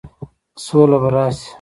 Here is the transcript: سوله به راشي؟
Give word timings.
سوله 0.65 0.97
به 1.01 1.09
راشي؟ 1.15 1.49